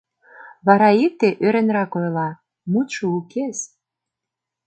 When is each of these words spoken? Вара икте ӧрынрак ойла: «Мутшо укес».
Вара 0.65 0.89
икте 1.05 1.29
ӧрынрак 1.45 1.91
ойла: 1.99 2.29
«Мутшо 2.71 3.05
укес». 3.17 3.59